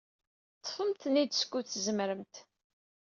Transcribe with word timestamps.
Ḍḍfemt-ten-id 0.59 1.31
skud 1.35 1.65
tzemremt. 1.65 2.35